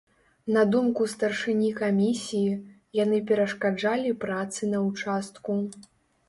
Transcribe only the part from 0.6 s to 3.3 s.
думку старшыні камісіі, яны